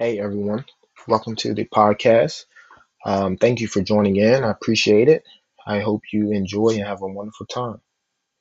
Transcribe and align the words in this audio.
Hey, 0.00 0.18
everyone. 0.18 0.64
Welcome 1.06 1.36
to 1.36 1.54
the 1.54 1.66
podcast. 1.66 2.46
Um, 3.04 3.36
thank 3.36 3.60
you 3.60 3.68
for 3.68 3.82
joining 3.82 4.16
in. 4.16 4.44
I 4.44 4.50
appreciate 4.50 5.08
it. 5.08 5.24
I 5.66 5.80
hope 5.80 6.02
you 6.12 6.32
enjoy 6.32 6.70
and 6.70 6.84
have 6.84 7.02
a 7.02 7.06
wonderful 7.06 7.46
time. 7.46 7.80